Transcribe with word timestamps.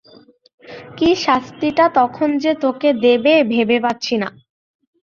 কী 0.97 1.09
শাস্তিটা 1.17 1.85
তখন 1.99 2.29
যে 2.37 2.51
তোকে 2.63 2.89
দেবে 3.03 3.33
ভেবে 3.51 3.77
পাচ্ছি 3.85 4.15
না। 4.21 4.27